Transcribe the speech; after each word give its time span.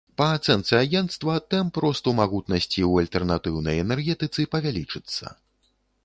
Па 0.19 0.27
ацэнцы 0.35 0.71
агенцтва, 0.83 1.33
тэмп 1.53 1.73
росту 1.83 2.13
магутнасці 2.19 2.73
ў 2.85 2.91
альтэрнатыўнай 3.05 3.77
энергетыцы 3.83 4.47
павялічыцца. 4.55 5.35